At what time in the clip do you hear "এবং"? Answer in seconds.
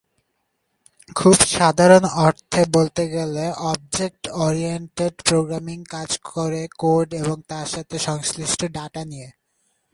7.13-7.37